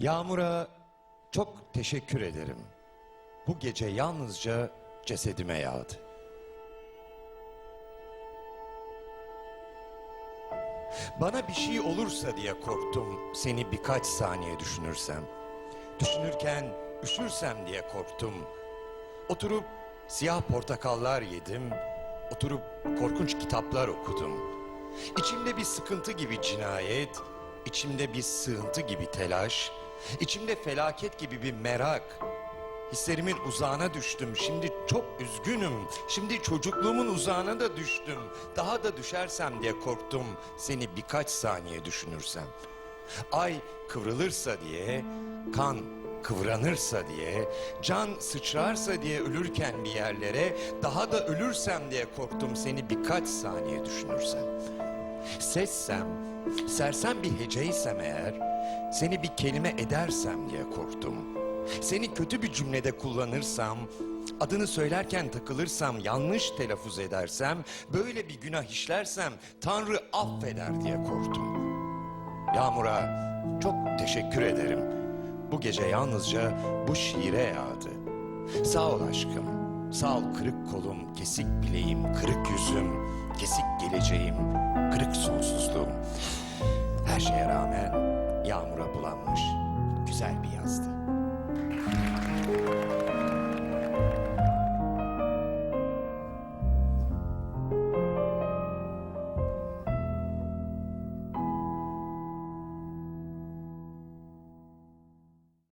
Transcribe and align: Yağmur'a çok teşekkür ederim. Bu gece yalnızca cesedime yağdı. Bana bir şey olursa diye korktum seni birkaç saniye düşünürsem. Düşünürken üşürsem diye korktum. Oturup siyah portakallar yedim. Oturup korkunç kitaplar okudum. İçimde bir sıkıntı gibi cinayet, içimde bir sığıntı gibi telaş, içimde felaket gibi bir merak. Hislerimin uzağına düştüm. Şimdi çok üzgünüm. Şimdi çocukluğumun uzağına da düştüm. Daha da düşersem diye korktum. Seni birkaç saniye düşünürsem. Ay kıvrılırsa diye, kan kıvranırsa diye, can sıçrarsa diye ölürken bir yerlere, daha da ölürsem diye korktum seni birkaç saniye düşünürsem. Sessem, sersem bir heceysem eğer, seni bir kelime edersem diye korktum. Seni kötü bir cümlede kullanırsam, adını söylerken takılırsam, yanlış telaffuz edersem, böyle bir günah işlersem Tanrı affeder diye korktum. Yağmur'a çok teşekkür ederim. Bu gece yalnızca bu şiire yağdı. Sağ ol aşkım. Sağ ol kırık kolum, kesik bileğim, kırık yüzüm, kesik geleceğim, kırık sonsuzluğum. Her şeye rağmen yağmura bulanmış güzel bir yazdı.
Yağmur'a 0.00 0.68
çok 1.32 1.74
teşekkür 1.74 2.20
ederim. 2.20 2.58
Bu 3.46 3.58
gece 3.58 3.86
yalnızca 3.86 4.70
cesedime 5.06 5.58
yağdı. 5.58 5.92
Bana 11.20 11.48
bir 11.48 11.52
şey 11.52 11.80
olursa 11.80 12.36
diye 12.36 12.60
korktum 12.60 13.34
seni 13.34 13.72
birkaç 13.72 14.06
saniye 14.06 14.58
düşünürsem. 14.58 15.24
Düşünürken 16.00 16.66
üşürsem 17.02 17.66
diye 17.66 17.88
korktum. 17.88 18.34
Oturup 19.28 19.64
siyah 20.08 20.42
portakallar 20.42 21.22
yedim. 21.22 21.70
Oturup 22.32 22.62
korkunç 22.98 23.38
kitaplar 23.38 23.88
okudum. 23.88 24.32
İçimde 25.18 25.56
bir 25.56 25.64
sıkıntı 25.64 26.12
gibi 26.12 26.42
cinayet, 26.42 27.16
içimde 27.66 28.12
bir 28.12 28.22
sığıntı 28.22 28.80
gibi 28.80 29.10
telaş, 29.10 29.72
içimde 30.20 30.62
felaket 30.62 31.18
gibi 31.18 31.42
bir 31.42 31.52
merak. 31.52 32.02
Hislerimin 32.92 33.36
uzağına 33.48 33.94
düştüm. 33.94 34.36
Şimdi 34.36 34.72
çok 34.86 35.04
üzgünüm. 35.20 35.72
Şimdi 36.08 36.42
çocukluğumun 36.42 37.06
uzağına 37.06 37.60
da 37.60 37.76
düştüm. 37.76 38.18
Daha 38.56 38.82
da 38.84 38.96
düşersem 38.96 39.62
diye 39.62 39.80
korktum. 39.80 40.26
Seni 40.56 40.96
birkaç 40.96 41.30
saniye 41.30 41.84
düşünürsem. 41.84 42.46
Ay 43.32 43.54
kıvrılırsa 43.88 44.60
diye, 44.60 45.04
kan 45.56 45.78
kıvranırsa 46.22 47.08
diye, 47.08 47.48
can 47.82 48.08
sıçrarsa 48.20 49.02
diye 49.02 49.20
ölürken 49.20 49.84
bir 49.84 49.90
yerlere, 49.90 50.56
daha 50.82 51.12
da 51.12 51.26
ölürsem 51.26 51.90
diye 51.90 52.06
korktum 52.16 52.56
seni 52.56 52.90
birkaç 52.90 53.28
saniye 53.28 53.84
düşünürsem. 53.84 54.44
Sessem, 55.40 56.06
sersem 56.68 57.22
bir 57.22 57.40
heceysem 57.40 58.00
eğer, 58.00 58.34
seni 58.92 59.22
bir 59.22 59.30
kelime 59.36 59.68
edersem 59.68 60.50
diye 60.50 60.70
korktum. 60.70 61.14
Seni 61.80 62.14
kötü 62.14 62.42
bir 62.42 62.52
cümlede 62.52 62.92
kullanırsam, 62.92 63.78
adını 64.40 64.66
söylerken 64.66 65.30
takılırsam, 65.30 65.98
yanlış 65.98 66.50
telaffuz 66.50 66.98
edersem, 66.98 67.58
böyle 67.92 68.28
bir 68.28 68.40
günah 68.40 68.64
işlersem 68.64 69.32
Tanrı 69.60 70.00
affeder 70.12 70.80
diye 70.80 70.96
korktum. 70.96 71.58
Yağmur'a 72.56 73.28
çok 73.62 73.74
teşekkür 73.98 74.42
ederim. 74.42 74.80
Bu 75.52 75.60
gece 75.60 75.86
yalnızca 75.86 76.52
bu 76.88 76.94
şiire 76.94 77.42
yağdı. 77.42 77.90
Sağ 78.64 78.90
ol 78.90 79.00
aşkım. 79.10 79.58
Sağ 79.92 80.16
ol 80.16 80.22
kırık 80.38 80.70
kolum, 80.70 81.14
kesik 81.14 81.46
bileğim, 81.62 82.14
kırık 82.14 82.50
yüzüm, 82.50 82.88
kesik 83.38 83.64
geleceğim, 83.80 84.34
kırık 84.92 85.16
sonsuzluğum. 85.16 85.88
Her 87.06 87.20
şeye 87.20 87.48
rağmen 87.48 88.17
yağmura 88.48 88.94
bulanmış 88.94 89.40
güzel 90.06 90.42
bir 90.42 90.56
yazdı. 90.56 90.97